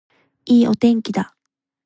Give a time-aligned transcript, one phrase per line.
[0.45, 1.37] いいお天気だ